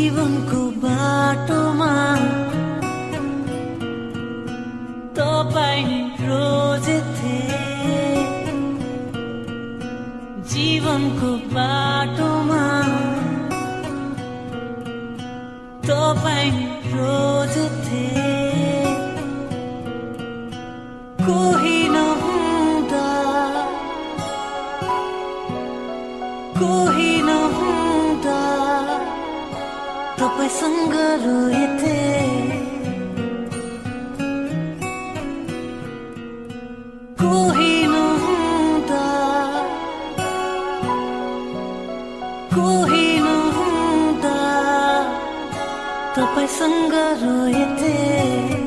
जीवनको 0.00 0.60
बाटोमा 0.60 0.69
कोही 37.20 37.74
नहुँदा 37.86 39.06
कोही 42.54 43.08
नहुँदा 43.26 44.38
तपाईँसँग 46.16 46.94
रोएथे। 47.22 48.59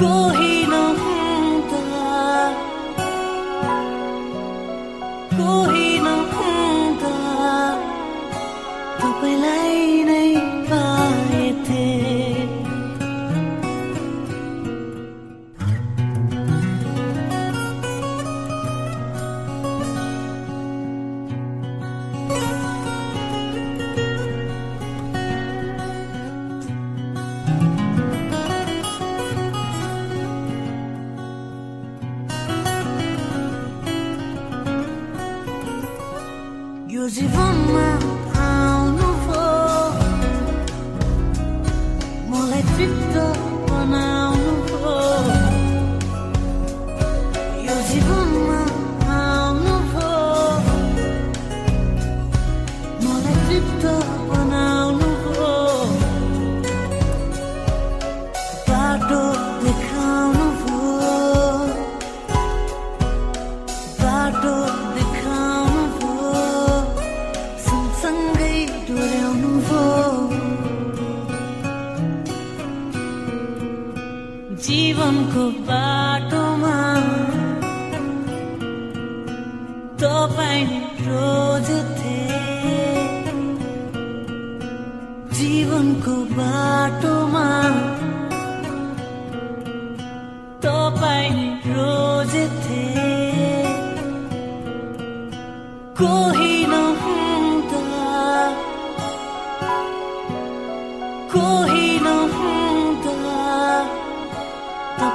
कोही 0.00 0.59
नहुँदा 0.59 0.59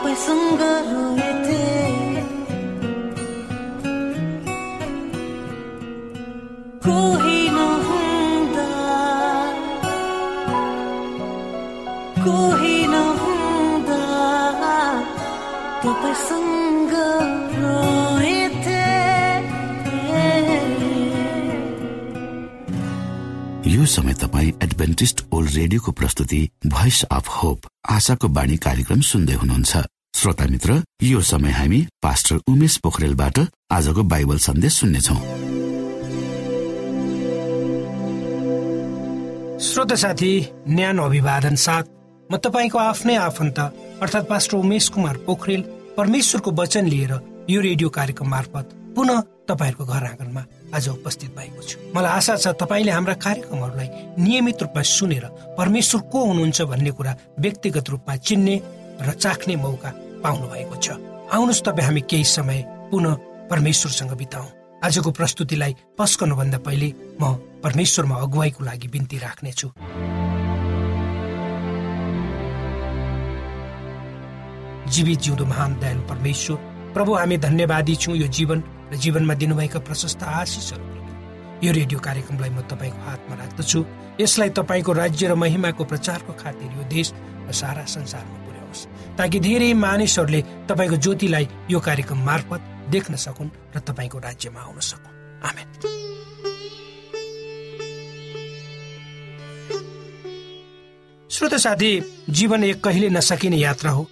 तपाईँसँग 0.06 0.62
रोएथे 0.62 1.64
कोही 6.86 7.40
नहुँदा 7.50 8.68
कोही 12.22 12.78
नहुँदा 12.88 14.04
तपाईँसँग 15.84 16.94
रोएथे 17.58 18.86
यो 23.74 23.86
समय 23.86 24.14
तपाईँ 24.14 24.54
एडभेन्टिस्ट 24.62 25.26
ओल्ड 25.34 25.52
रेडियोको 25.56 25.92
प्रस्तुति 25.92 26.48
भोइस 26.68 27.04
अफ 27.12 27.28
होप 27.42 27.68
आशाको 27.90 28.28
बाणी 28.38 28.58
कार्यक्रम 28.70 29.02
सुन्दै 29.02 29.34
हुनुहुन्छ। 29.34 29.86
श्रोता 30.26 30.46
मित्र 30.50 30.82
यो 31.04 31.20
समय 31.22 31.52
हामी 31.52 31.80
पास्टर 32.04 32.36
उमेश 32.50 32.76
पोखरेलबाट 32.84 33.40
आजको 33.72 34.04
बाइबल 34.04 34.38
सन्देश 34.42 34.74
सुन्नेछौ। 34.74 35.16
श्रोत 39.62 39.94
साथी 39.94 40.32
न्यानो 40.68 41.04
अभिवादन 41.06 41.56
साथ 41.56 41.84
म 42.30 42.38
तपाईँको 42.42 42.78
आफ्नै 42.80 43.16
आफन्त 43.16 43.60
अर्थात् 44.02 44.30
पास्टर 44.30 44.58
उमेश 44.58 44.88
कुमार 44.96 45.18
पोखरेल 45.28 45.62
परमेश्वरको 45.98 46.52
वचन 46.52 46.86
लिएर 46.86 47.14
यो 47.50 47.62
रेडियो 47.62 47.90
कार्यक्रम 47.90 48.30
मार्फत 48.30 48.70
पुनः 48.96 49.22
तपाईँहरूको 49.46 49.86
घर 49.86 50.06
आँगनमा 50.10 50.44
आज 50.74 50.88
उपस्थित 50.90 51.36
भएको 51.38 51.62
छु। 51.62 51.78
मलाई 51.96 52.12
आशा 52.12 52.36
छ 52.38 52.56
तपाईँले 52.64 52.92
हाम्रा 52.92 53.14
कार्यक्रमहरूलाई 53.28 53.90
नियमित 54.26 54.62
रूपमा 54.64 54.82
सुनेर 54.90 55.26
परमेश्वर 55.54 56.02
को 56.10 56.26
हुनुहुन्छ 56.26 56.62
भन्ने 56.74 56.92
कुरा 56.98 57.16
व्यक्तिगत 57.40 57.90
रूपमा 57.90 58.16
चिन्ने 58.26 58.56
र 59.06 59.14
चाख्ने 59.14 59.56
मौका 59.62 59.94
पाउनु 60.26 60.48
भएको 60.50 60.76
छ। 60.82 60.98
आउनुहोस् 61.30 61.62
तपाईँ 61.62 61.86
हामी 61.86 62.02
केही 62.10 62.26
समय 62.26 62.60
पुनः 62.92 63.14
परमेश्वरसँग 63.50 64.12
बिताउँ। 64.18 64.50
आजको 64.84 65.12
प्रस्तुतिलाई 65.12 65.76
पस्कनुभन्दा 65.98 66.58
पहिले 66.66 66.88
म 67.22 67.34
परमेश्वरमा 67.64 68.16
अगुवाईको 68.26 68.64
लागि 68.66 68.88
बिन्ती 68.88 69.18
राख्नेछु। 69.18 69.68
जीवित 74.86 75.20
जिउँदो 75.20 75.46
महान 75.46 75.72
दयालु 75.82 76.02
परमेश्वर 76.10 76.58
प्रभु 76.94 77.14
हामी 77.14 77.38
धन्यवादी 77.38 77.96
छौँ 77.96 78.16
यो 78.16 78.28
जीवन 78.30 78.60
र 78.94 78.96
जीवनमा 79.02 79.34
दिनुभएका 79.34 79.80
प्रशस्त 79.82 80.24
आशिषहरू। 80.24 80.86
यो 81.66 81.72
रेडियो 81.74 82.00
कार्यक्रमलाई 82.00 82.50
म 82.50 82.62
तपाईँको 82.70 83.02
हातमा 83.10 83.36
राख्दछु। 83.36 83.80
यसलाई 84.22 84.50
तपाईँको 84.54 84.92
राज्य 84.94 85.28
र 85.28 85.36
महिमाको 85.36 85.84
प्रचारको 85.86 86.34
खातिर 86.38 86.70
यो 86.78 86.84
देश 86.86 87.14
र 87.50 87.52
सारा 87.52 87.86
संसारमा 87.90 88.45
पुर्याओस् 88.76 89.18
ताकि 89.18 89.40
धेरै 89.40 89.74
मानिसहरूले 89.74 90.42
तपाईँको 90.68 90.96
ज्योतिलाई 90.96 91.48
यो 91.72 91.80
कार्यक्रम 91.80 92.20
मार्फत 92.26 92.62
देख्न 92.90 93.16
सकुन् 93.16 93.50
र 93.76 93.80
तपाईँको 93.80 94.18
राज्यमा 94.20 94.60
आउन 94.60 94.80
सकुन्। 94.80 95.14
आमेन। 95.44 95.68
श्रोत 101.30 101.54
साथी 101.54 101.92
जीवन 102.30 102.64
एक 102.64 102.84
कहिले 102.84 103.10
नसकिने 103.10 103.58
यात्रा 103.58 103.92
हो। 103.92 104.08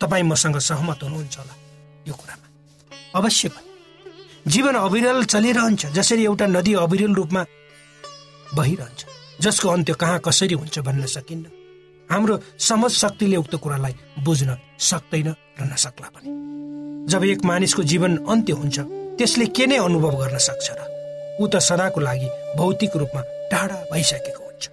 तपाईँ 0.00 0.22
मसँग 0.22 0.58
सहमत 0.58 1.02
हुनुहुन्छ 1.02 1.38
होला 1.38 1.54
यो 2.08 2.14
कुरामा। 2.14 2.46
अवश्य 3.14 3.48
पनि। 3.48 3.68
जीवन 4.46 4.74
अविरल 4.74 5.24
चलिरहन्छ 5.24 5.86
जसरी 5.86 6.24
एउटा 6.24 6.46
नदी 6.46 6.74
अविरल 6.74 7.14
रूपमा 7.14 7.44
बहिरहन्छ 8.54 9.04
जसको 9.40 9.68
अन्त्य 9.68 9.94
कहाँ 9.94 10.20
कसरी 10.24 10.54
हुन्छ 10.54 10.78
भन्न 10.78 11.06
सकिन्न। 11.06 11.59
हाम्रो 12.10 12.38
समझ 12.58 12.90
शक्तिले 12.92 13.36
उक्त 13.36 13.54
कुरालाई 13.62 13.94
बुझ्न 14.24 14.56
सक्दैन 14.78 15.28
र 15.58 15.62
नसक्ला 15.62 16.08
पनि। 16.14 16.30
जब 17.06 17.24
एक 17.24 17.44
मानिसको 17.44 17.82
जीवन 17.82 18.16
अन्त्य 18.26 18.52
हुन्छ 18.52 18.78
त्यसले 19.18 19.46
के 19.56 19.66
नै 19.66 19.76
अनुभव 19.78 20.14
गर्न 20.20 20.38
सक्छ 20.38 20.66
र 20.70 20.80
ऊ 21.40 21.46
त 21.46 21.62
सदाको 21.62 22.00
लागि 22.00 22.28
भौतिक 22.58 22.96
रूपमा 22.96 23.20
टाढा 23.50 23.78
भइसकेको 23.92 24.42
हुन्छ। 24.42 24.64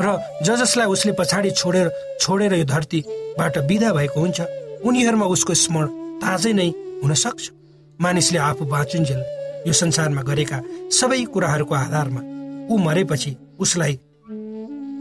र 0.00 0.06
ज 0.46 0.48
जसलाई 0.62 0.86
उसले 0.86 1.12
पछाडि 1.18 1.50
छोडेर 1.50 1.86
छोडेर 2.22 2.54
यो 2.54 2.64
धरतीबाट 2.64 3.58
विदा 3.66 3.90
भएको 3.98 4.20
हुन्छ 4.20 4.38
उनीहरूमा 4.86 5.26
उसको 5.34 5.54
स्मरण 5.54 5.88
ताजै 6.22 6.52
नै 6.52 6.68
हुन 7.02 7.12
सक्छ। 7.14 7.44
मानिसले 7.98 8.38
आफू 8.38 8.64
बाँचुन्जेल 8.64 9.20
यो 9.66 9.72
संसारमा 9.72 10.22
गरेका 10.22 10.58
सबै 10.94 11.24
कुराहरूको 11.34 11.74
आधारमा 11.74 12.20
ऊ 12.70 12.78
मरेपछि 12.78 13.36
उसलाई 13.58 13.94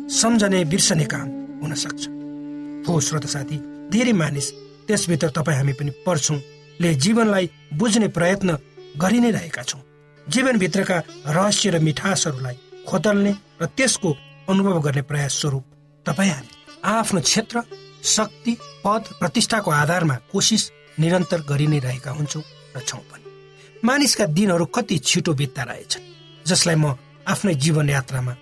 सम्झने 0.09 0.63
बिर्सने 0.65 1.05
काम 1.05 1.27
हुन 1.62 1.74
सक्छ 1.74 2.07
हो 2.88 3.00
श्रोत 3.01 3.25
साथी 3.27 3.57
धेरै 3.91 4.12
मानिस 4.13 4.51
त्यसभित्र 4.88 5.29
तपाईँ 5.38 5.57
हामी 5.57 5.74
पनि 5.74 5.91
पढ्छौँ 6.05 6.38
ले 6.81 6.93
जीवनलाई 7.03 7.50
बुझ्ने 7.74 8.07
प्रयत्न 8.17 8.57
गरि 9.01 9.19
नै 9.19 9.31
रहेका 9.31 9.63
छौँ। 9.63 9.81
जीवनभित्रका 10.27 10.97
रहस्य 11.27 11.69
र 11.69 11.79
मिठासहरूलाई 11.79 12.57
खोतल्ने 12.88 13.31
र 13.62 13.65
त्यसको 13.77 14.12
अनुभव 14.50 14.79
गर्ने 14.81 15.01
प्रयास 15.09 15.39
स्वरूप 15.41 15.63
तपाईँ 16.05 16.31
हामी 16.31 16.50
आफ्नो 16.85 17.21
क्षेत्र 17.21 17.62
शक्ति 18.05 18.57
पद 18.85 19.03
प्रतिष्ठाको 19.19 19.71
आधारमा 19.71 20.15
कोसिस 20.31 20.69
निरन्तर 21.00 21.41
गरि 21.50 21.67
नै 21.67 21.79
रहेका 21.79 22.12
हुन्छौँ 22.12 22.43
र 22.77 22.79
छौँ 22.79 23.01
पनि। 23.01 23.81
मानिसका 23.85 24.25
दिनहरू 24.38 24.65
कति 24.65 24.97
छिटो 25.01 25.33
बित्दा 25.33 25.63
रहेछन् 25.63 26.09
जसलाई 26.47 26.75
म 26.75 26.93
आफ्नै 27.27 27.53
जीवन 27.55 27.89
यात्रामा 27.89 28.35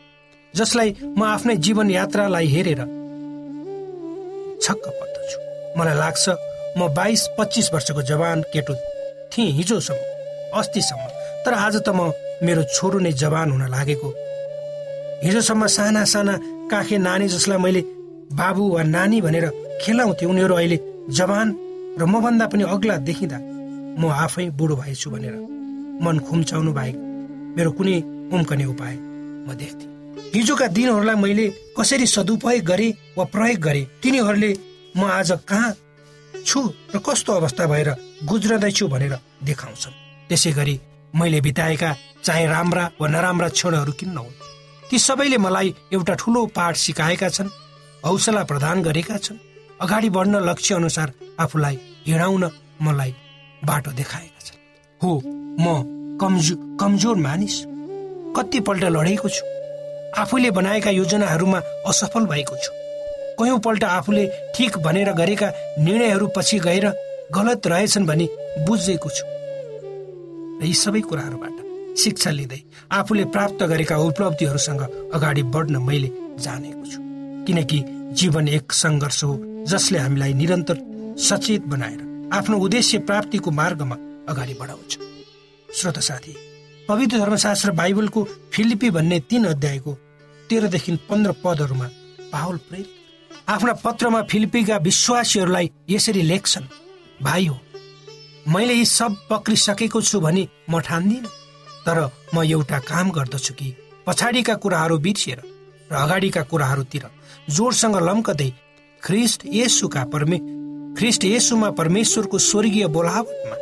जसलाई 0.56 0.90
म 1.18 1.22
आफ्नै 1.36 1.56
जीवन 1.66 1.88
यात्रालाई 1.90 2.48
हेरेर 2.54 2.82
छक्क 4.64 4.86
पर्दछु। 5.00 5.38
मलाई 5.78 5.96
लाग्छ 6.04 6.26
म 6.78 6.82
बाइस 6.98 7.22
पच्चिस 7.38 7.68
वर्षको 7.74 8.02
जवान 8.12 8.42
केटो 8.54 8.74
थिएँ 9.32 9.52
हिजोसम्म 9.58 10.02
अस्तिसम्म। 10.60 11.04
तर 11.46 11.54
आज 11.66 11.76
त 11.86 11.90
म 11.98 12.14
मेरो 12.46 12.64
छोरो 12.76 13.00
नै 13.06 13.12
जवान 13.24 13.48
हुन 13.52 13.64
लागेको। 13.76 14.10
हिजोसम्म 15.26 15.68
साना 15.78 16.04
साना 16.14 16.34
काखे 16.72 16.98
नानी 17.08 17.28
जसलाई 17.34 17.60
मैले 17.66 17.82
बाबु 18.40 18.64
वा 18.76 18.84
नानी 18.96 19.22
भनेर 19.26 19.46
खेलाउँथेँ 19.82 20.30
उनीहरू 20.30 20.54
अहिले 20.56 20.78
जवान 21.18 21.48
र 22.00 22.06
मभन्दा 22.14 22.46
पनि 22.52 22.64
अग्ला 22.74 22.96
देखिँदा 23.10 23.38
म 24.00 24.04
आफै 24.26 24.46
बुढो 24.60 24.76
भएछु 24.76 25.10
भनेर 25.14 25.36
मन 26.04 26.16
खुम्चाउनु 26.28 26.72
बाहेक 26.78 26.98
मेरो 27.58 27.72
कुनै 27.78 27.98
उम्कने 28.34 28.66
उपाय 28.74 28.96
म 29.48 29.50
देख्थेँ 29.62 29.93
हिजोका 30.34 30.68
दिनहरूलाई 30.68 31.16
मैले 31.16 31.46
कसरी 31.78 32.06
सदुपयोग 32.08 32.64
गरे 32.66 32.88
वा 33.18 33.24
प्रयोग 33.34 33.60
गरे? 33.60 33.82
तिनीहरूले 34.02 34.52
म 34.98 35.04
आज 35.10 35.32
कहाँ 35.48 35.74
छु 36.46 36.60
र 36.96 37.00
कस्तो 37.00 37.34
अवस्था 37.34 37.66
भएर 37.66 37.90
गुज्रदैछु 38.26 38.88
भनेर 38.88 39.14
देखाउँछन्। 39.44 39.94
त्यसै 40.30 40.52
गरी 40.52 40.80
मैले 41.14 41.42
बिताएका 41.42 41.96
चाहे 42.24 42.46
राम्रा 42.48 42.86
वा 43.02 43.08
नराम्रा 43.08 43.50
क्षणहरू 43.50 43.92
किन 44.00 44.10
नहुन् 44.14 44.42
ती 44.90 45.00
सबैले 45.00 45.38
मलाई 45.38 45.74
एउटा 45.94 46.14
ठुलो 46.22 46.46
पाठ 46.56 46.76
सिकाएका 46.76 47.30
छन् 47.30 47.50
हौसला 48.06 48.44
प्रदान 48.44 48.82
गरेका 48.84 49.18
छन्। 49.18 49.38
अगाडि 49.82 50.10
बढ्न 50.10 50.36
लक्ष्य 50.50 50.76
अनुसार 50.76 51.14
आफूलाई 51.40 51.80
हिँडाउन 52.08 52.44
मलाई 52.82 53.16
बाटो 53.66 53.92
देखाएका 53.92 54.42
छन्। 54.46 54.60
हो 55.02 55.12
म 55.60 56.18
कमजो 56.22 56.56
कमजोर 56.80 57.16
मानिस। 57.18 57.56
कतिपल्ट 58.38 58.84
लडेको 58.84 59.30
छु। 59.30 59.53
आफूले 60.18 60.52
बनाएका 60.52 60.90
योजनाहरूमा 60.90 61.60
असफल 61.88 62.26
भएको 62.26 62.56
छु। 62.56 62.72
कयौँपल्ट 63.40 63.84
आफूले 63.84 64.26
ठिक 64.56 64.78
भनेर 64.78 65.12
गरेका 65.14 65.52
निर्णयहरू 65.80 66.28
पछि 66.36 66.60
गएर 66.60 66.86
गलत 67.34 67.68
रहेछन् 67.68 68.06
भनी 68.06 68.30
बुझेको 68.68 69.10
छु। 69.10 69.26
र 70.62 70.66
यी 70.66 70.74
सबै 70.74 71.02
कुराहरूबाट 71.02 71.98
शिक्षा 71.98 72.32
लिँदै 72.32 72.62
आफूले 72.92 73.26
प्राप्त 73.34 73.64
गरेका 73.64 73.98
उपलब्धिहरूसँग 73.98 74.82
अगाडि 75.14 75.44
बढ्न 75.54 75.82
मैले 75.82 76.10
जानेको 76.40 76.86
छु। 76.86 77.00
किनकि 77.48 77.84
जीवन 78.14 78.48
एक 78.48 78.74
सङ्घर्ष 78.74 79.24
हो 79.24 79.34
जसले 79.68 79.98
हामीलाई 79.98 80.34
निरन्तर 80.34 80.78
सचेत 81.20 81.66
बनाएर 81.66 82.30
आफ्नो 82.34 82.58
उद्देश्य 82.60 82.98
प्राप्तिको 83.10 83.52
मार्गमा 83.52 83.96
अगाडि 84.30 84.54
बढाउँछ। 84.54 84.98
श्रोत 85.70 86.00
साथी 86.00 86.36
पवित्र 86.88 87.18
धर्मशास्त्र 87.18 87.72
बाइबलको 87.72 88.24
फिलिपी 88.54 88.90
भन्ने 88.92 89.20
तीन 89.30 89.46
अध्यायको 89.46 89.92
तेह्रदेखि 90.50 90.96
पन्ध्र 91.10 91.32
पदहरूमा 91.44 91.88
पावल 92.32 92.58
प्रेरित। 92.70 92.90
आफ्ना 93.50 93.74
पत्रमा 93.84 94.22
फिलिपीका 94.32 94.78
विश्वासीहरूलाई 94.88 95.70
यसरी 95.90 96.22
लेख्छन् 96.22 96.66
भाइ 97.24 97.46
हो 97.46 97.60
मैले 98.54 98.74
यी 98.74 98.86
सब 98.86 99.16
पक्रिसकेको 99.30 100.02
छु 100.02 100.20
भने 100.20 100.48
म 100.70 100.80
ठान्दिनँ 100.88 101.32
तर 101.86 102.00
म 102.36 102.44
एउटा 102.44 102.80
काम 102.92 103.12
गर्दछु 103.12 103.54
कि 103.54 103.74
पछाडिका 104.08 104.56
कुराहरू 104.64 104.98
बिर्सिएर 105.06 105.42
र 105.92 105.96
अगाडिका 105.96 106.42
कुराहरूतिर 106.52 107.06
जोडसँग 107.50 107.96
लम्कदै 108.10 108.50
ख्रिस्ट 109.04 109.46
येसुका 109.54 110.04
परमे 110.14 110.38
ख्रिस्ट 111.00 111.24
येसुमा 111.26 111.70
परमेश्वरको 111.80 112.38
स्वर्गीय 112.40 112.88
बोलावटमा 112.96 113.56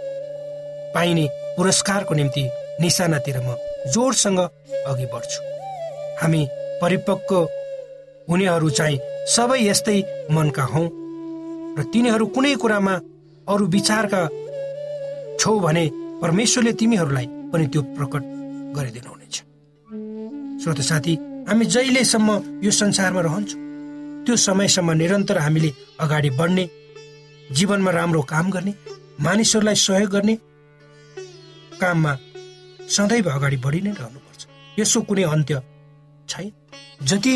पाइने 0.96 1.28
पुरस्कारको 1.58 2.16
निम्ति 2.16 2.48
निशानातिर 2.82 3.38
म 3.46 3.56
जोडसँग 3.94 4.40
अघि 4.40 5.06
बढ्छु। 5.14 5.40
हामी 6.22 6.42
परिपक्व 6.82 7.36
हुनेहरू 8.30 8.70
चाहिँ 8.78 9.00
सबै 9.36 9.60
यस्तै 9.62 10.00
मनका 10.36 10.64
हौ 10.74 10.84
र 11.78 11.84
तिनीहरू 11.94 12.26
कुनै 12.36 12.54
कुरामा 12.62 12.94
अरू 13.48 13.66
विचारका 13.76 14.22
छौ 15.40 15.54
भने 15.60 15.86
परमेश्वरले 16.22 16.72
तिमीहरूलाई 16.80 17.28
पनि 17.52 17.66
त्यो 17.74 17.82
प्रकट 17.98 18.24
गरिदिनुहुनेछ। 18.78 19.36
श्रोत 20.62 20.80
साथी 20.90 21.14
हामी 21.50 21.66
जहिलेसम्म 21.74 22.30
यो 22.66 22.72
संसारमा 22.82 23.22
रहन्छौँ 23.28 23.60
त्यो 24.26 24.36
समयसम्म 24.48 24.92
निरन्तर 25.02 25.38
हामीले 25.46 25.72
अगाडि 26.04 26.30
बढ्ने 26.40 26.66
जीवनमा 27.58 27.92
राम्रो 27.92 28.22
काम 28.34 28.52
गर्ने 28.52 28.74
मानिसहरूलाई 29.26 29.76
सहयोग 29.86 30.12
गर्ने 30.16 30.36
काममा 31.82 32.14
सदैव 32.96 33.30
अगाडि 33.32 33.58
बढी 33.66 33.82
नै 33.82 33.92
रहनुपर्छ। 34.00 34.42
यसो 34.80 35.02
कुनै 35.10 35.24
अन्त्य 35.34 35.62
छैन। 36.30 36.52
जति 37.10 37.34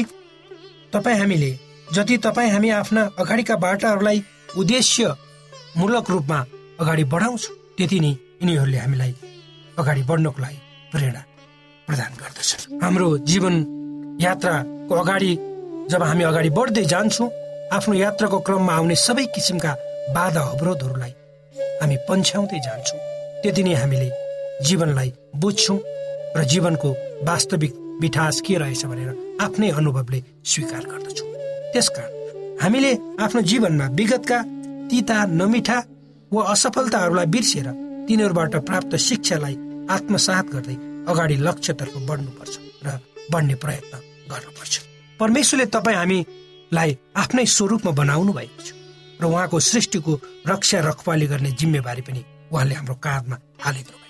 तपाईँ 0.93 1.17
हामीले 1.19 1.51
जति 1.87 2.17
तपाईँ 2.25 2.51
हामी 2.51 2.69
आफ्ना 2.79 3.01
अगाडिका 3.19 3.55
बाटाहरूलाई 3.65 4.23
उद्देश्यमूलक 4.57 6.09
रूपमा 6.09 6.39
अगाडि 6.81 7.03
बढाउँछौँ 7.13 7.55
त्यति 7.77 7.99
नै 7.99 8.11
यिनीहरूले 8.41 8.77
हामीलाई 8.77 9.13
अगाडि 9.79 10.03
बढ्नको 10.09 10.41
लागि 10.41 10.59
प्रेरणा 10.91 11.21
प्रदान 11.87 12.11
गर्दछ 12.21 12.49
हाम्रो 12.83 13.07
जीवन 13.29 13.55
यात्राको 14.21 14.93
अगाडि 14.95 15.31
जब 15.91 16.03
हामी 16.09 16.23
अगाडि 16.23 16.49
बढ्दै 16.57 16.83
जान्छौँ 16.93 17.29
आफ्नो 17.75 17.93
यात्राको 17.95 18.39
क्रममा 18.47 18.73
आउने 18.75 18.95
सबै 19.07 19.25
किसिमका 19.35 19.71
बाधा 20.15 20.41
अवरोधहरूलाई 20.53 21.13
हामी 21.81 21.97
पन्छ्याउँदै 22.09 22.59
जान्छौँ। 22.67 22.99
त्यति 23.41 23.63
नै 23.63 23.73
हामीले 23.81 24.09
जीवनलाई 24.61 25.11
बुझ्छौँ 25.35 25.79
र 26.37 26.43
जीवनको 26.51 26.89
वास्तविक 27.23 27.73
मिठास 28.01 28.41
के 28.41 28.57
रहेछ 28.57 28.85
भनेर 28.85 29.37
आफ्नै 29.41 29.69
अनुभवले 29.71 30.19
स्वीकार 30.45 30.83
गर्दछौँ। 30.91 31.27
त्यसकारण 31.73 32.11
हामीले 32.61 32.91
आफ्नो 33.23 33.41
जीवनमा 33.41 33.87
विगतका 33.99 34.41
तिता 34.89 35.17
नमिठा 35.39 35.77
वा 36.31 36.41
असफलताहरूलाई 36.51 37.25
बिर्सेर 37.35 37.67
तिनीहरूबाट 38.07 38.55
प्राप्त 38.67 38.95
शिक्षालाई 39.07 39.55
आत्मसात 39.89 40.45
गर्दै 40.53 40.75
अगाडि 41.11 41.35
लक्ष्यतर्फ 41.47 41.95
बढ्नुपर्छ 42.09 42.55
र 42.85 42.87
बढ्ने 43.31 43.55
प्रयत्न 43.63 43.93
गर्नुपर्छ। 44.31 44.73
परमेश्वरले 45.19 45.65
तपाईँ 45.75 45.97
हामीलाई 45.97 46.97
आफ्नै 47.23 47.45
स्वरूपमा 47.57 47.91
बनाउनु 48.01 48.31
भएको 48.39 48.61
छ 48.63 48.69
र 49.21 49.23
उहाँको 49.25 49.59
सृष्टिको 49.59 50.11
रक्षा 50.47 50.79
रखवाली 50.89 51.27
गर्ने 51.27 51.51
जिम्मेवारी 51.59 52.01
पनि 52.07 52.21
उहाँले 52.51 52.75
हाम्रो 52.75 52.95
काँधमा 53.05 53.37
हालिदिनु 53.63 54.04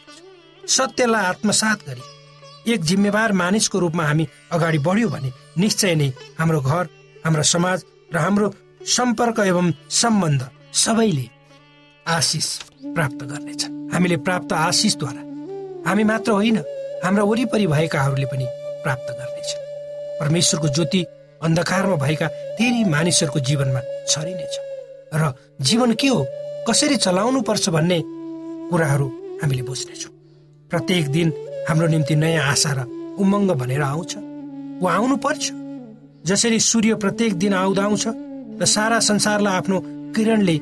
सत्यलाई 0.68 1.26
आत्मसात 1.26 1.80
गरी 1.88 2.74
एक 2.74 2.82
जिम्मेवार 2.82 3.32
मानिसको 3.32 3.80
रूपमा 3.80 4.04
हामी 4.04 4.28
अगाडि 4.52 4.78
बढ्यौँ 4.88 5.12
भने 5.12 5.32
निश्चय 5.58 5.96
नै 5.96 6.08
हाम्रो 6.40 6.60
घर 6.62 6.86
हाम्रो 7.26 7.44
समाज 7.44 7.84
र 8.14 8.18
हाम्रो 8.18 8.48
सम्पर्क 8.96 9.40
एवं 9.40 9.72
सम्बन्ध 9.92 10.42
सबैले 10.74 11.26
आशिष 12.06 12.48
प्राप्त 12.96 13.24
गर्नेछ। 13.24 13.62
हामीले 13.94 14.18
प्राप्त 14.18 14.54
आशिषद्वारा 14.54 15.22
हामी 15.90 16.04
मात्र 16.04 16.32
होइन 16.32 16.58
हाम्रा 17.04 17.24
वरिपरि 17.24 17.68
भएकाहरूले 17.68 18.26
पनि 18.26 18.46
प्राप्त 18.84 19.08
गर्नेछ। 19.20 19.50
परमेश्वरको 20.20 20.68
ज्योति 20.68 21.02
अन्धकारमा 21.42 21.96
भएका 22.06 22.28
धेरै 22.58 22.84
मानिसहरूको 22.90 23.40
जीवनमा 23.40 23.82
छरिनेछ। 24.10 24.54
र 25.14 25.34
जीवन 25.62 25.94
के 25.94 26.08
हो 26.08 26.26
कसरी 26.70 26.98
चलाउनु 26.98 27.42
पर्छ 27.42 27.70
भन्ने 27.70 28.02
कुराहरू 28.70 29.08
हामीले 29.42 29.64
बुझ्नेछौँ। 29.64 30.15
प्रत्येक 30.76 31.08
दिन 31.08 31.32
हाम्रो 31.70 31.88
निम्ति 31.88 32.16
नयाँ 32.20 32.44
आशा 32.52 32.72
र 32.76 32.80
उमङ्ग 33.24 33.52
भनेर 33.56 33.82
आउँछ। 33.82 34.12
वा 34.84 34.94
आउनु 34.94 35.16
पर्छ। 35.24 35.44
जसरी 36.28 36.60
सूर्य 36.60 36.96
प्रत्येक 37.00 37.34
दिन 37.40 37.54
आउँदा 37.54 37.84
आउँछ 37.84 38.04
र 38.60 38.66
सारा 38.68 39.00
संसारलाई 39.00 39.56
आफ्नो 39.56 39.78
किरणले 40.16 40.56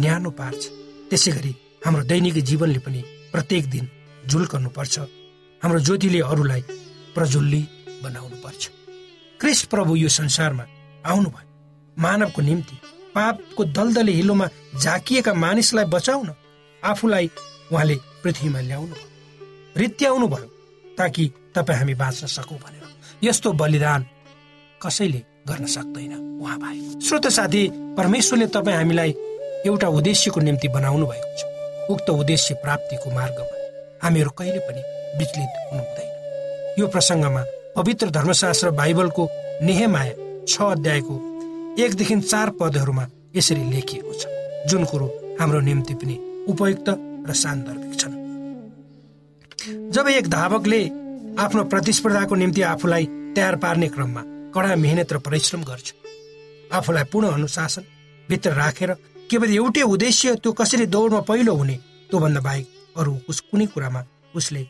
न्यानो 0.00 0.30
पार्छ। 0.32 0.62
त्यसै 1.10 1.30
गरी 1.30 1.52
हाम्रो 1.84 2.02
दैनिक 2.08 2.36
जीवनले 2.48 2.78
पनि 2.86 3.00
प्रत्येक 3.32 3.64
दिन 3.70 3.84
झुल्कनु 4.28 4.68
पर्छ 4.72 4.98
हाम्रो 5.62 5.80
ज्योतिले 5.80 6.20
अरूलाई 6.32 6.62
प्रज्वल्ली 7.14 7.62
बनाउनु 8.04 8.36
पर्छ 8.44 8.62
क्रिस्ट 9.40 9.64
प्रभु 9.68 9.96
यो 9.96 10.08
संसारमा 10.08 10.64
आउनुभयो। 11.04 11.46
मानवको 11.96 12.40
निम्ति 12.42 12.76
पापको 13.14 13.64
दलदले 13.76 14.12
हिलोमा 14.12 14.46
झाकिएका 14.80 15.34
मानिसलाई 15.44 15.84
बचाउन 15.94 16.28
आफूलाई 16.82 17.30
उहाँले 17.72 17.96
पृथ्वीमा 18.24 18.60
ल्याउनु 18.60 18.94
भयो 18.94 19.06
रित्याउनु 19.78 20.26
भयो 20.28 20.46
ताकि 20.98 21.30
तपाईँ 21.54 21.78
हामी 21.78 21.94
बाँच्न 21.94 22.26
सकौँ 22.26 22.58
भनेर। 22.58 22.84
यस्तो 23.22 23.52
बलिदान 23.52 24.06
कसैले 24.80 25.20
गर्न 25.48 25.66
सक्दैन। 25.66 26.12
उहाँ 26.42 26.58
भाइ। 26.58 26.78
श्रोत 27.06 27.26
साथी 27.28 27.62
परमेश्वरले 27.98 28.46
तपाईँ 28.46 28.76
हामीलाई 28.76 29.14
एउटा 29.66 29.88
उद्देश्यको 29.88 30.40
निम्ति 30.40 30.68
बनाउनु 30.68 31.06
भएको 31.06 31.30
छ। 31.38 31.42
उक्त 31.90 32.10
उद्देश्य 32.10 32.54
प्राप्तिको 32.62 33.10
मार्गमा 33.10 33.56
हामीहरू 34.02 34.30
कहिले 34.38 34.58
पनि 34.66 34.82
विचलित 35.18 35.54
हुनु 35.70 35.82
हुँदैन 35.82 36.10
यो 36.78 36.86
प्रसङ्गमा 36.86 37.42
पवित्र 37.76 38.10
धर्मशास्त्र 38.10 38.70
बाइबलको 38.80 39.28
नेहमाया 39.62 40.14
छ 40.48 40.62
अध्यायको 40.74 41.14
एकदेखि 41.82 42.20
चार 42.20 42.50
पदहरूमा 42.60 43.06
यसरी 43.36 43.64
लेखिएको 43.70 44.12
छ। 44.12 44.26
जुन 44.68 44.84
कुरो 44.84 45.06
हाम्रो 45.40 45.60
निम्ति 45.60 45.94
पनि 45.94 46.16
उपयुक्त 46.48 46.88
र 47.28 47.32
सान्दर्भिक 47.34 48.00
छन्। 48.00 48.17
जब 49.60 50.08
एक 50.08 50.28
धावकले 50.30 50.84
आफ्नो 51.42 51.64
प्रतिस्पर्धाको 51.64 52.34
निम्ति 52.34 52.62
आफूलाई 52.62 53.06
तयार 53.36 53.56
पार्ने 53.56 53.88
क्रममा 53.88 54.22
कडा 54.54 54.76
मेहनत 54.76 55.12
र 55.12 55.18
परिश्रम 55.18 55.62
गर्छ। 55.64 55.92
आफूलाई 56.72 57.04
पूर्ण 57.04 57.26
अनुशासन 57.32 57.82
भित्र 58.28 58.52
राखेर 58.52 58.92
केवल 59.30 59.50
एउटै 59.54 59.82
उद्देश्य 59.82 60.34
त्यो 60.42 60.52
कसरी 60.52 60.86
दौडमा 60.86 61.20
पहिलो 61.20 61.54
हुने 61.54 61.76
त्योभन्दा 62.10 62.40
बाहेक 62.40 62.66
अरू 62.96 63.12
उस 63.28 63.40
कुनै 63.50 63.66
कुरामा 63.66 64.04
उसले 64.34 64.62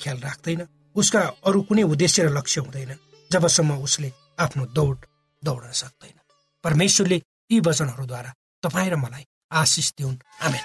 ख्याल 0.00 0.18
राख्दैन। 0.18 0.66
उसका 0.96 1.20
अरू 1.46 1.62
कुनै 1.62 1.82
उद्देश्य 1.82 2.22
र 2.22 2.28
लक्ष्य 2.38 2.60
हुँदैन 2.60 2.92
जबसम्म 3.30 3.70
उसले 3.82 4.12
आफ्नो 4.38 4.64
दौड 4.74 4.96
दौड्न 5.42 5.72
सक्दैन। 5.72 6.16
परमेश्वरले 6.64 7.16
यी 7.50 7.60
वचनहरूद्वारा 7.60 8.30
तपाईँ 8.62 8.90
र 8.90 8.96
मलाई 8.96 9.24
आशिष 9.52 9.92
दिउन्। 9.98 10.16
आमेन। 10.42 10.64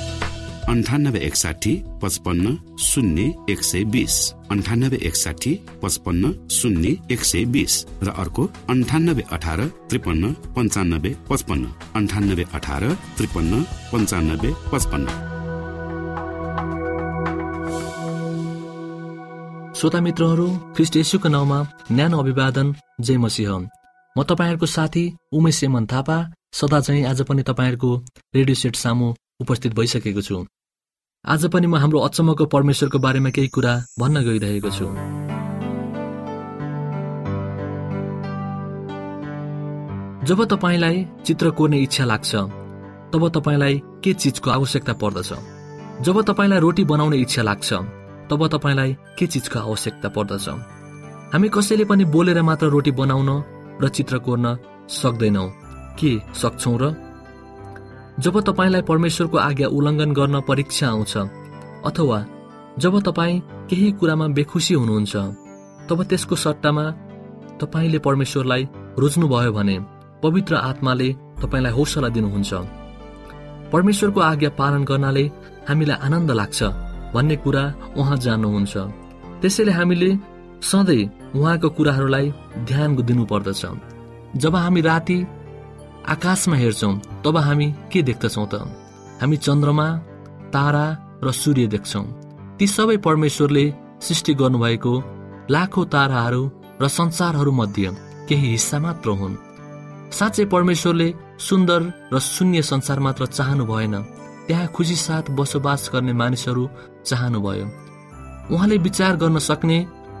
अन्ठानब्बे 0.69 1.19
एकसाठी 1.19 1.83
पचपन्न 2.01 2.57
शून्य 2.79 3.31
एक 3.49 3.63
सय 3.63 3.83
बिस. 3.83 4.33
अन्ठानब्बे 4.51 4.97
एकसाठी 4.97 5.59
पचपन्न 5.83 6.47
शून्य 6.47 6.95
एक 7.11 7.23
सय 7.23 7.45
बिस. 7.45 7.85
र 8.03 8.09
अर्को 8.09 8.49
अन्ठानब्बे 8.69 9.23
अठार 9.31 9.61
त्रिपन्न 9.61 10.33
पन्चानब्बे 10.33 11.15
पचपन्न. 11.29 11.65
अन्ठानब्बे 11.95 12.45
अठार 12.53 12.93
त्रिपन्न 13.17 13.63
पन्चानब्बे 13.63 14.53
पचपन्न. 14.73 15.07
श्रोता 19.73 20.01
मित्रहरू 20.01 20.57
ख्रिस्ट 20.75 20.97
यसुको 20.97 21.29
नाउँमा 21.29 21.67
न्यानो 21.91 22.17
अभिवादन 22.19 22.75
जय 23.01 23.17
मसिंह। 23.17 23.69
म 24.17 24.23
तपाईँहरूको 24.23 24.65
साथी 24.65 25.15
उमेश 25.31 25.55
सेमन 25.55 25.85
थापा। 25.85 26.33
सदा 26.53 26.79
चाहिँ 26.79 27.05
आज 27.05 27.21
पनि 27.21 27.43
तपाईँहरूको 27.43 28.05
रेडियो 28.35 28.55
सेट 28.55 28.75
सामु 28.75 29.13
उपस्थित 29.41 29.73
भइसकेको 29.73 30.21
छु। 30.21 30.45
आज 31.25 31.45
पनि 31.45 31.67
म 31.67 31.75
हाम्रो 31.75 31.99
अचम्मको 31.99 32.45
परमेश्वरको 32.45 32.99
बारेमा 32.99 33.29
केही 33.29 33.47
कुरा 33.47 33.73
भन्न 33.99 34.23
गइरहेको 34.25 34.69
छु। 34.69 34.85
जब 40.25 40.39
तपाईँलाई 40.45 41.05
चित्र 41.25 41.49
कोर्ने 41.49 41.77
इच्छा 41.79 42.05
लाग्छ 42.05 42.35
तब 43.13 43.23
तपाईँलाई 43.35 43.81
के 44.03 44.13
चिजको 44.13 44.51
आवश्यकता 44.51 44.93
पर्दछ? 44.93 45.29
जब 46.01 46.21
तपाईँलाई 46.21 46.59
रोटी 46.59 46.83
बनाउने 46.83 47.17
इच्छा 47.17 47.41
लाग्छ 47.41 47.73
तब 48.29 48.47
तपाईँलाई 48.47 48.95
के 49.17 49.27
चिजको 49.27 49.59
आवश्यकता 49.59 50.09
पर्दछ? 50.09 50.45
हामी 51.33 51.49
कसैले 51.49 51.85
पनि 51.85 52.05
बोलेर 52.05 52.41
मात्र 52.41 52.67
रोटी 52.67 52.91
बनाउन 52.91 53.29
र 53.81 53.89
चित्र 53.89 54.17
कोर्न 54.17 54.57
सक्दैनौ। 54.89 55.45
के 55.99 56.11
सक्छौ 56.33 56.77
र 56.81 56.83
जब 58.23 58.39
तपाईँलाई 58.47 58.81
परमेश्वरको 58.89 59.37
आज्ञा 59.37 59.67
उल्लङ्घन 59.77 60.11
गर्न 60.13 60.39
परीक्षा 60.49 60.87
आउँछ 60.87 61.13
अथवा 61.89 62.19
जब 62.79 62.99
तपाईँ 63.01 63.39
केही 63.69 63.91
कुरामा 63.99 64.27
बेखुसी 64.37 64.73
हुनुहुन्छ 64.73 65.15
तब 65.89 66.03
त्यसको 66.09 66.35
सट्टामा 66.35 66.85
तपाईँले 67.61 67.99
परमेश्वरलाई 68.07 68.67
रोज्नुभयो 69.01 69.51
भने 69.53 69.77
पवित्र 70.23 70.55
आत्माले 70.69 71.09
तपाईँलाई 71.41 71.73
हौसला 71.73 72.09
दिनुहुन्छ। 72.15 72.51
परमेश्वरको 73.73 74.19
आज्ञा 74.21 74.49
पालन 74.59 74.83
गर्नाले 74.85 75.25
हामीलाई 75.69 75.97
आनन्द 76.05 76.31
लाग्छ 76.31 76.59
भन्ने 77.13 77.35
कुरा 77.43 77.63
उहाँ 77.97 78.17
जान्नुहुन्छ। 78.25 78.75
त्यसैले 79.41 79.71
हामीले 79.71 80.09
सधैँ 80.69 81.09
उहाँको 81.35 81.69
कुराहरूलाई 81.77 82.33
ध्यान 82.69 82.89
दिनुपर्दछ। 83.09 83.63
जब 84.41 84.55
हामी 84.55 84.81
राति 84.81 85.17
आकाशमा 86.07 86.55
हेर्छौँ 86.55 86.93
तब 87.25 87.37
हामी 87.37 87.67
के 87.91 88.01
देख्दछौँ 88.01 88.47
त? 88.53 88.55
हामी 89.21 89.37
चन्द्रमा 89.37 89.87
तारा 90.53 90.85
र 91.23 91.31
सूर्य 91.31 91.67
देख्छौँ। 91.67 92.05
ती 92.57 92.67
सबै 92.67 92.97
परमेश्वरले 92.97 93.65
सृष्टि 94.01 94.33
गर्नुभएको 94.33 94.93
लाखौँ 95.51 95.85
ताराहरू 95.85 96.41
र 96.81 96.87
संसारहरू 96.87 97.51
मध्ये 97.51 97.89
केही 98.27 98.47
हिस्सा 98.51 98.79
मात्र 98.79 99.09
हुन्। 99.19 99.35
साँच्चै 100.11 100.45
परमेश्वरले 100.45 101.13
सुन्दर 101.39 101.81
र 102.13 102.19
शून्य 102.19 102.61
संसार 102.61 102.99
मात्र 102.99 103.25
चाहनु 103.27 103.65
भएन। 103.65 103.95
त्यहाँ 104.47 104.67
खुसी 104.75 104.95
साथ 104.95 105.29
बसोबास 105.37 105.89
गर्ने 105.93 106.13
मानिसहरू 106.13 106.63
चाहनुभयो 107.05 107.65
उहाँले 108.51 108.77
विचार 108.77 109.15
गर्न 109.15 109.37
सक्ने 109.39 109.77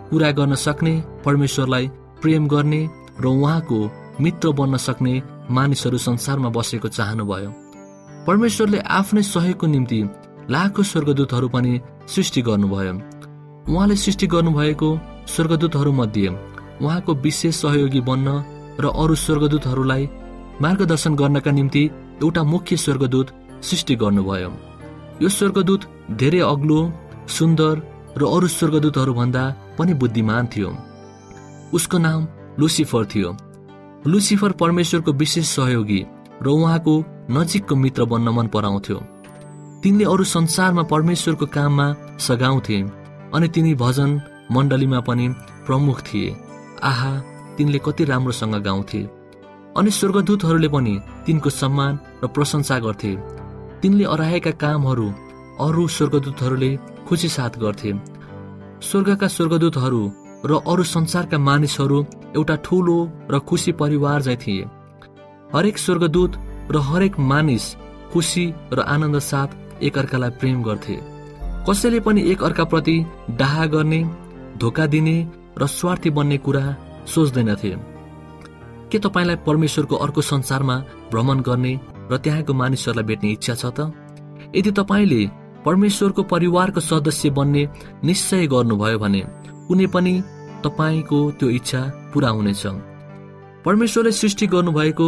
कुरा 0.09 0.31
गर्न 0.31 0.55
सक्ने 0.55 0.93
परमेश्वरलाई 1.25 1.87
प्रेम 2.21 2.47
गर्ने 2.47 2.81
र 3.19 3.25
उहाँको 3.27 3.79
मित्र 4.21 4.51
बन्न 4.51 4.77
सक्ने 4.77 5.13
मानिसहरू 5.51 5.97
संसारमा 5.97 6.49
बसेको 6.49 6.87
चाहनुभयो। 6.89 7.49
परमेश्वरले 8.27 8.79
आफ्नै 8.97 9.23
सहयोगको 9.25 9.67
निम्ति 9.67 9.99
लाखौँ 10.49 10.83
स्वर्गदूतहरू 10.83 11.47
पनि 11.49 11.73
सृष्टि 12.07 12.41
गर्नुभयो। 12.41 12.93
उहाँले 13.69 13.95
सृष्टि 13.95 14.27
गर्नुभएको 14.27 14.89
स्वर्गदूतहरू 15.27 15.91
मध्ये 15.91 16.27
उहाँको 16.81 17.13
विशेष 17.23 17.55
सहयोगी 17.61 18.01
बन्न 18.01 18.27
र 18.79 18.85
अरू 19.01 19.15
स्वर्गदूतहरूलाई 19.15 20.09
मार्गदर्शन 20.61 21.15
गर्नका 21.15 21.51
निम्ति 21.51 21.83
एउटा 22.23 22.43
मुख्य 22.43 22.77
स्वर्गदूत 22.77 23.27
सृष्टि 23.61 23.95
गर्नुभयो। 23.95 24.51
यो 25.21 25.29
स्वर्गदूत 25.29 25.81
धेरै 26.19 26.39
अग्लो 26.45 26.79
सुन्दर 27.29 27.81
र 28.17 28.21
अरू 28.27 28.47
स्वर्गदूतहरू 28.47 29.13
भन्दा 29.13 29.43
पनि 29.77 29.93
बुद्धिमान 29.93 30.47
थियो। 30.47 30.69
उसको 31.73 31.97
नाम 31.97 32.27
लुसिफर 32.59 33.05
थियो। 33.05 33.29
लुसिफर 34.07 34.51
परमेश्वरको 34.51 35.11
विशेष 35.11 35.47
सहयोगी 35.47 36.05
र 36.41 36.47
उहाँको 36.47 36.93
नजिकको 37.31 37.75
मित्र 37.75 38.05
बन्न 38.05 38.29
मन 38.29 38.47
पराउँथ्यो। 38.47 38.97
तिनले 39.83 40.03
अरू 40.03 40.23
संसारमा 40.23 40.83
परमेश्वरको 40.83 41.45
काममा 41.45 41.95
सघाउँथे 42.19 42.81
अनि 43.33 43.47
तिनी 43.47 43.73
भजन 43.75 44.21
मण्डलीमा 44.51 44.99
पनि 44.99 45.27
प्रमुख 45.65 46.01
थिए। 46.01 46.35
आहा 46.83 47.11
तिनले 47.57 47.79
कति 47.85 48.03
राम्रोसँग 48.03 48.55
गाउँथे। 48.55 49.01
अनि 49.77 49.91
स्वर्गदूतहरूले 49.91 50.67
पनि 50.67 50.99
तिनको 51.25 51.49
सम्मान 51.49 51.99
र 52.23 52.27
प्रशंसा 52.27 52.79
गर्थे। 52.79 53.15
तिनले 53.81 54.03
अराएका 54.03 54.51
कामहरू 54.51 55.07
अरू 55.61 55.87
स्वर्गदूतहरूले 55.87 56.71
खुसी 57.07 57.29
साथ 57.29 57.59
गर्थे। 57.59 57.93
स्वर्गका 58.81 59.27
स्वर्गदूतहरू 59.27 60.01
र 60.45 60.61
अरू 60.67 60.83
संसारका 60.83 61.37
मानिसहरू 61.37 62.05
एउटा 62.35 62.55
ठुलो 62.55 62.97
र 63.31 63.39
खुसी 63.39 63.71
परिवार 63.71 64.21
झै 64.21 64.35
थिए। 64.35 64.65
हरेक 65.55 65.77
स्वर्गदूत 65.77 66.31
र 66.71 66.77
हरेक 66.77 67.19
मानिस 67.19 67.75
खुसी 68.13 68.45
र 68.73 68.79
आनन्द 68.79 69.19
साथ 69.19 69.83
एकअर्कालाई 69.83 70.29
प्रेम 70.29 70.63
गर्थे। 70.63 70.97
कसैले 71.69 71.99
पनि 71.99 72.21
एक 72.31 72.43
अर्काप्रति 72.43 73.05
डाहा 73.31 73.65
गर्ने 73.65 74.01
धोका 74.57 74.85
दिने 74.85 75.17
र 75.57 75.67
स्वार्थी 75.67 76.09
बन्ने 76.09 76.37
कुरा 76.37 76.63
सोच्दैनथे। 77.07 77.75
के 78.91 78.99
तपाईँलाई 78.99 79.35
परमेश्वरको 79.35 79.95
अर्को 79.95 80.21
संसारमा 80.21 80.77
भ्रमण 81.11 81.39
गर्ने 81.39 81.79
र 82.11 82.17
त्यहाँको 82.17 82.53
मानिसहरूलाई 82.53 83.05
भेट्ने 83.05 83.29
इच्छा 83.31 83.55
छ 83.55 83.65
त? 83.65 83.93
यदि 84.55 84.71
तपाईँले 84.71 85.21
परमेश्वरको 85.65 86.23
परिवारको 86.23 86.79
सदस्य 86.79 87.29
बन्ने 87.29 87.69
निश्चय 88.03 88.47
गर्नुभयो 88.47 88.99
भने 88.99 89.21
कुनै 89.71 89.87
पनि 89.87 90.13
तपाईँको 90.63 91.19
त्यो 91.39 91.47
इच्छा 91.57 91.81
पुरा 92.11 92.29
हुनेछ। 92.35 92.63
परमेश्वरले 93.65 94.11
सृष्टि 94.11 94.45
गर्नुभएको 94.53 95.07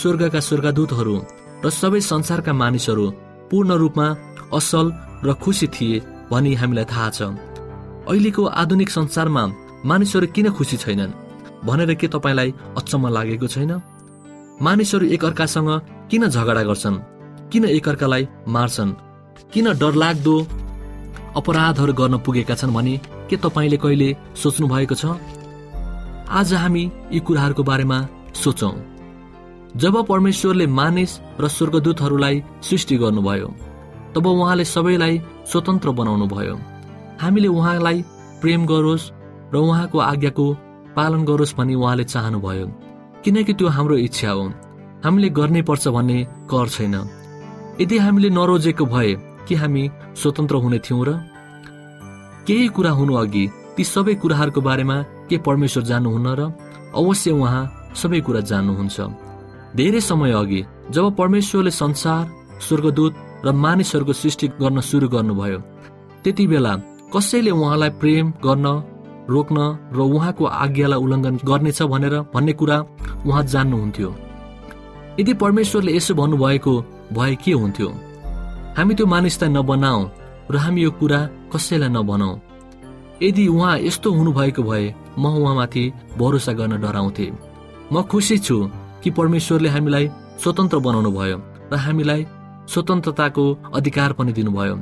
स्वर्गका 0.00 0.40
स्वर्गदूतहरू 0.48 1.16
र 1.64 1.70
सबै 1.70 2.00
संसारका 2.00 2.52
मानिसहरू 2.62 3.06
पूर्ण 3.50 3.70
रूपमा 3.82 4.06
असल 4.54 4.86
र 5.26 5.34
खुसी 5.42 5.66
थिए 5.74 6.02
भनी 6.30 6.52
हामीलाई 6.60 6.86
थाहा 6.92 7.08
छ। 7.10 7.20
अहिलेको 8.06 8.42
आधुनिक 8.62 8.90
संसारमा 8.90 9.44
मानिसहरू 9.90 10.26
किन 10.34 10.46
खुसी 10.56 10.76
छैनन् 10.76 11.16
भनेर 11.66 11.90
के 11.98 12.06
तपाईँलाई 12.14 12.50
अचम्म 12.78 13.04
लागेको 13.16 13.46
छैन? 13.50 13.72
मानिसहरू 14.62 15.04
एकअर्कासँग 15.10 15.70
किन 16.10 16.22
झगडा 16.28 16.62
गर्छन्? 16.70 16.96
किन 17.50 17.64
एकअर्कालाई 17.78 18.22
मार्छन्? 18.54 18.90
किन 19.52 19.66
डरलाग्दो 19.74 20.36
अपराधहरू 21.34 21.92
गर्न 21.98 22.14
पुगेका 22.22 22.54
छन् 22.54 22.74
भने 22.76 22.94
के 23.30 23.36
तपाईँले 23.36 23.76
कहिले 23.76 24.16
सोच्नु 24.36 24.66
भएको 24.68 24.94
छ? 24.94 25.04
आज 26.28 26.54
हामी 26.54 26.92
यी 27.12 27.20
कुराहरूको 27.20 27.62
बारेमा 27.62 27.98
सोचौँ। 28.34 28.74
जब 29.76 30.06
परमेश्वरले 30.06 30.66
मानिस 30.66 31.20
र 31.40 31.48
स्वर्गदूतहरूलाई 31.48 32.42
सृष्टि 32.62 32.96
गर्नुभयो 32.96 33.48
तब 34.14 34.26
उहाँले 34.26 34.64
सबैलाई 34.64 35.22
स्वतन्त्र 35.50 35.90
बनाउनु 35.90 36.26
भयो 36.26 36.56
हामीले 37.20 37.48
उहाँलाई 37.48 38.04
प्रेम 38.40 38.66
गरोस् 38.66 39.10
र 39.54 39.56
उहाँको 39.56 39.98
आज्ञाको 39.98 40.46
पालन 40.96 41.24
गरोस् 41.24 41.56
भनी 41.56 41.74
उहाँले 41.74 42.04
चाहनुभयो। 42.04 42.66
किनकि 43.24 43.52
त्यो 43.54 43.68
हाम्रो 43.68 43.96
इच्छा 43.96 44.30
हो। 44.30 44.44
हामीले 45.04 45.28
गर्नै 45.28 45.62
पर्छ 45.62 45.88
भन्ने 45.88 46.18
कर 46.50 46.68
छैन। 46.68 46.94
यदि 47.80 47.98
हामीले 47.98 48.30
नरोजेको 48.30 48.84
भए 48.86 49.14
के 49.48 49.54
हामी 49.54 49.90
स्वतन्त्र 50.16 50.56
हुने 50.56 50.78
थियौँ 50.78 51.04
र 51.08 51.33
केही 52.46 52.68
कुरा 52.76 52.90
हुनु 52.98 53.14
अघि 53.22 53.44
ती 53.76 53.82
सबै 53.84 54.14
कुराहरूको 54.22 54.60
बारेमा 54.60 54.96
के 55.28 55.36
परमेश्वर 55.46 55.82
जान्नुहुन्न 55.90 56.28
र 56.38 56.42
अवश्य 57.00 57.30
उहाँ 57.30 57.70
सबै 58.00 58.20
कुरा 58.26 58.40
जान्नुहुन्छ। 58.50 58.98
धेरै 59.76 60.00
समय 60.00 60.32
अघि 60.40 60.60
जब 60.94 61.04
परमेश्वरले 61.20 61.70
संसार 61.82 62.22
स्वर्गदूत 62.66 63.12
र 63.46 63.52
मानिसहरूको 63.64 64.12
सृष्टि 64.12 64.46
गर्न 64.60 64.80
सुरु 64.80 65.08
गर्नुभयो 65.14 65.58
त्यति 66.22 66.44
बेला 66.46 66.72
कसैले 67.14 67.50
उहाँलाई 67.50 67.90
प्रेम 68.00 68.26
गर्न 68.46 68.66
रोक्न 69.34 69.58
र 69.96 69.98
उहाँको 70.14 70.44
आज्ञालाई 70.64 71.00
उल्लङ्घन 71.04 71.34
गर्नेछ 71.48 71.82
भनेर 71.92 72.14
भन्ने 72.34 72.52
कुरा 72.60 72.76
उहाँ 73.26 73.42
जान्नुहुन्थ्यो। 73.52 74.10
यदि 75.20 75.32
परमेश्वरले 75.42 75.92
यसो 75.96 76.14
भन्नुभएको 76.14 76.72
भए 77.16 77.34
के 77.42 77.52
हुन्थ्यो? 77.52 77.88
हामी 78.76 78.94
त्यो 78.94 79.06
मानिसलाई 79.06 79.50
नबनाऊ 79.56 80.00
र 80.50 80.56
हामी 80.56 80.82
यो 80.82 80.90
कुरा 81.00 81.20
कसैलाई 81.52 81.88
नभनौ। 81.88 82.30
यदि 83.22 83.46
उहाँ 83.48 83.78
यस्तो 83.78 84.12
हुनुभएको 84.12 84.62
भए 84.62 84.94
म 85.18 85.24
उहाँमाथि 85.38 85.84
भरोसा 86.18 86.52
गर्न 86.52 86.80
डराउँथे। 86.80 87.26
म 87.92 88.02
खुसी 88.10 88.38
छु 88.38 88.56
कि 89.02 89.10
परमेश्वरले 89.10 89.68
हामीलाई 89.68 90.08
स्वतन्त्र 90.42 90.78
बनाउनु 90.86 91.10
भयो 91.10 91.38
र 91.72 91.76
हामीलाई 91.76 92.26
स्वतन्त्रताको 92.72 93.44
अधिकार 93.74 94.12
पनि 94.18 94.32
दिनुभयो। 94.32 94.76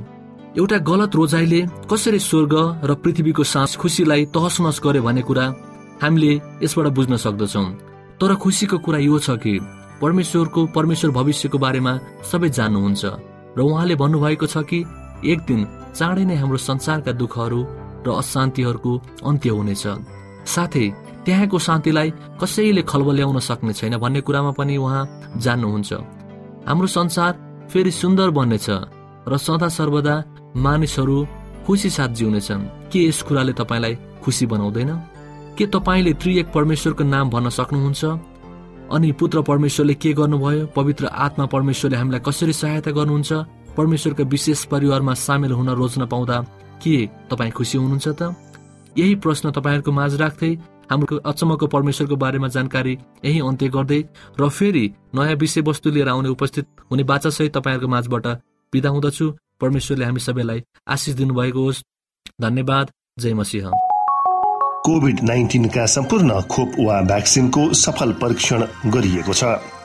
एउटा 0.58 0.78
गलत 0.88 1.14
रोजाइले 1.16 1.60
कसरी 1.90 2.18
स्वर्ग 2.18 2.54
र 2.84 2.94
पृथ्वीको 3.02 3.44
सास 3.44 3.76
खुसीलाई 3.76 4.24
तहसनस 4.34 4.80
गर्यो 4.84 5.02
भन्ने 5.02 5.22
कुरा 5.28 5.44
हामीले 6.02 6.32
यसबाट 6.62 6.86
बुझ्न 6.96 7.16
सक्दछौँ। 7.16 7.66
तर 8.20 8.34
खुसीको 8.42 8.78
कुरा 8.78 8.98
यो 8.98 9.18
छ 9.18 9.30
कि 9.42 9.54
परमेश्वरको 10.02 10.60
परमेश्वर 10.74 11.10
भविष्यको 11.10 11.58
बारेमा 11.58 11.92
सबै 12.30 12.48
जान्नुहुन्छ 12.48 13.04
र 13.56 13.60
उहाँले 13.60 13.94
भन्नुभएको 14.02 14.46
छ 14.46 14.56
कि 14.70 14.84
एक 15.24 15.40
दिन 15.40 15.60
चाँडै 15.94 16.24
नै 16.24 16.34
हाम्रो 16.34 16.56
संसारका 16.56 17.12
दुःखहरू 17.12 17.60
र 18.06 18.08
अशान्तिहरूको 18.10 18.92
अन्त्य 19.26 19.50
हुनेछ। 19.50 19.84
साथै 20.46 20.86
त्यहाँको 21.24 21.58
शान्तिलाई 21.58 22.10
कसैले 22.40 22.82
खलबल्याउन 22.82 23.38
सक्ने 23.38 23.72
छैन 23.72 23.96
भन्ने 23.96 24.20
कुरामा 24.20 24.50
पनि 24.50 24.76
उहाँ 24.76 25.30
जान्नुहुन्छ। 25.36 25.92
हाम्रो 26.68 26.86
संसार 26.86 27.32
फेरि 27.70 27.90
सुन्दर 27.90 28.30
बन्नेछ 28.30 28.66
र 29.28 29.36
सदा 29.38 29.68
सर्वदा 29.68 30.14
मानिसहरू 30.56 31.26
खुसी 31.66 31.90
साथ 31.90 32.08
जिउनेछन्। 32.08 32.90
के 32.90 33.08
यस 33.08 33.22
कुराले 33.22 33.52
तपाईँलाई 33.52 33.94
खुसी 34.22 34.46
बनाउँदैन? 34.46 34.90
के 35.58 35.66
तपाईँले 35.66 36.12
त्रिएक 36.12 36.52
परमेश्वरको 36.52 37.04
नाम 37.04 37.30
भन्न 37.30 37.48
सक्नुहुन्छ? 37.48 38.04
अनि 38.92 39.12
पुत्र 39.12 39.42
परमेश्वरले 39.42 39.94
के 39.94 40.12
गर्नुभयो? 40.12 40.66
पवित्र 40.66 41.06
आत्मा 41.06 41.46
परमेश्वरले 41.46 41.96
हामीलाई 41.96 42.20
कसरी 42.26 42.52
सहायता 42.52 42.90
गर्नुहुन्छ? 42.90 43.32
परमेश्वरका 43.76 44.24
विशेष 44.24 44.64
परिवारमा 44.64 45.14
सामेल 45.14 45.52
हुन 45.52 45.68
रोज्न 45.70 46.06
पाउँदा 46.06 46.40
के 46.82 47.06
तपाईँ 47.30 47.52
खुसी 47.52 47.78
हुनुहुन्छ 47.78 48.08
त? 48.08 48.34
यही 48.98 49.14
प्रश्न 49.14 49.50
तपाईँहरूको 49.50 49.92
माझ 49.92 50.14
राख्दै 50.14 50.52
हाम्रो 50.90 51.16
अचम्मको 51.16 51.66
परमेश्वरको 51.66 52.16
बारेमा 52.16 52.48
जानकारी 52.48 52.98
यही 53.24 53.40
अन्त्य 53.40 53.68
गर्दै 53.68 54.00
र 54.40 54.48
फेरि 54.48 54.84
नयाँ 55.14 55.34
विषयवस्तु 55.34 55.90
लिएर 55.90 56.08
आउने 56.08 56.28
उपस्थित 56.28 56.66
हुने 56.90 57.02
बाचासहित 57.02 57.56
तपाईँहरूको 57.56 57.88
माझबाट 57.88 58.26
बिदा 58.72 58.88
हुँदछु। 58.88 59.26
परमेश्वरले 59.60 60.04
हामी 60.04 60.20
सबैलाई 60.20 60.62
आशिष 60.88 61.14
दिनुभएको 61.14 61.64
होस्। 61.64 61.82
धन्यवाद। 62.40 62.90
जय 63.18 63.34
मसिंह। 63.34 63.70
कोभिड 64.84 65.20
नाइन्टिनका 65.22 65.86
सम्पूर्ण 65.86 66.40
खोप 66.42 66.72
वा 66.80 67.00
भ्याक्सिनको 67.02 67.72
सफल 67.72 68.12
परीक्षण 68.12 68.66
गरिएको 68.86 69.32
छ। 69.32 69.44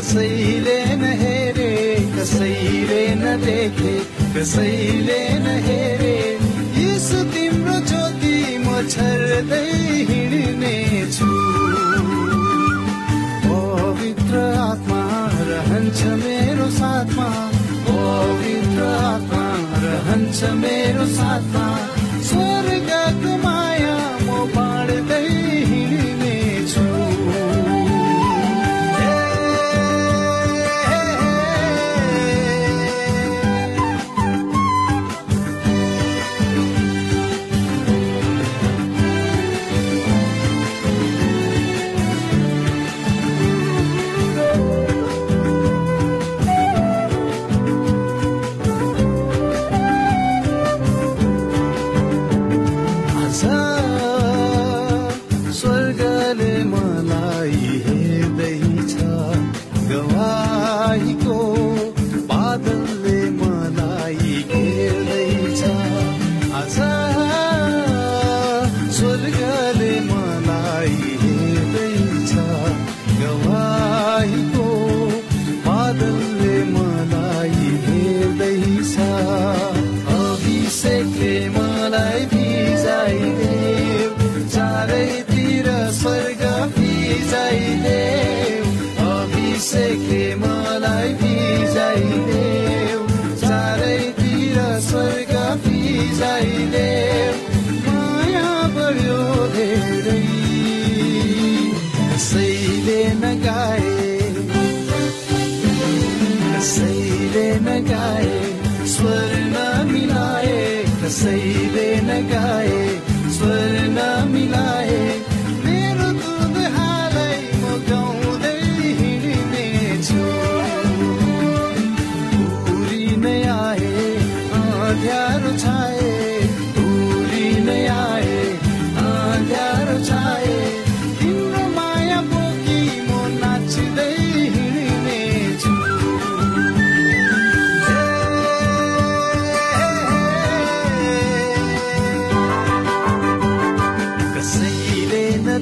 कसैले 0.00 0.76
नहेरे 0.96 1.72
कसैले 2.12 3.00
नदेखे 3.20 3.92
कसैले 4.34 5.18
नहेरे 5.44 6.14
यसो 6.80 7.20
तिम्रो 7.32 7.76
ज्योति 7.90 8.36
म 8.64 8.80
छर्दै 8.92 9.60
हिँड्ने 10.10 10.72
छु 11.16 11.28
पवित्र 13.44 14.40
आत्मा 14.70 15.02
रहन्छ 15.50 16.00
मेरो 16.24 16.70
साथमा। 16.80 17.28
पवित्र 17.90 18.88
आत्मा 19.12 19.44
रहन्छ 19.84 20.38
मेरो 20.64 21.06
साथमा। 21.18 21.66
स्वर्गको 22.30 23.36
माया 23.44 23.98
म 24.24 24.48
बाँड्दै 24.56 25.26
अभिषेकले 90.00 90.34
मलाई 90.40 90.59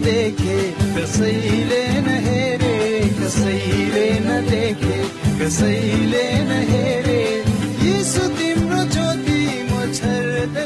नदेखे 0.09 0.57
कसैले 0.97 1.83
नहेरे 2.01 2.77
कसैले 3.21 4.05
नदेखे 4.25 4.97
कसैले 5.41 6.23
नहेरे 6.49 7.21
यसो 7.85 8.25
तिम्रो 8.39 8.81
ज्योति 8.95 9.41
म 9.69 9.93
छर्दै 9.93 10.65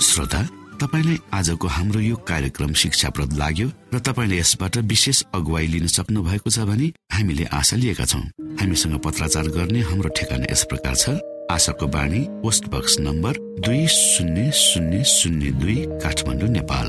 श्रोता 0.00 0.40
तपाईँलाई 0.80 1.18
आजको 1.36 1.68
हाम्रो 1.68 2.00
यो 2.00 2.16
कार्यक्रम 2.24 2.72
शिक्षाप्रद 2.80 3.36
लाग्यो 3.36 3.68
र 3.92 3.98
तपाईँले 4.00 4.40
यसबाट 4.40 4.76
विशेष 4.88 5.22
अगुवाई 5.36 5.66
लिन 5.76 5.86
सक्नु 5.92 6.22
भएको 6.24 6.48
छ 6.48 6.64
भने 6.64 6.92
हामीले 7.12 7.44
आशा 7.52 7.76
लिएका 7.76 8.04
छौँ। 8.08 8.24
हामीसँग 8.60 8.98
पत्राचार 9.04 9.52
गर्ने 9.52 9.80
हाम्रो 9.92 10.08
ठेगाना 10.16 10.46
यस 10.48 10.64
प्रकार 10.72 10.96
छ। 10.96 11.20
आशाको 11.52 11.86
बाणी 11.92 12.20
पोस्ट 12.42 12.72
बक्स 12.72 12.98
नम्बर 13.04 13.32
दुई 13.60 13.86
शून्य 13.92 14.50
शून्य 14.68 15.04
शून्य 15.04 15.50
दुई 15.60 15.76
काठमाडौँ 16.00 16.48
नेपाल। 16.48 16.88